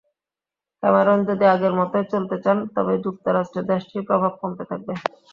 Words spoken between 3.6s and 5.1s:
দেশটির প্রভাব কমতে থাকবে।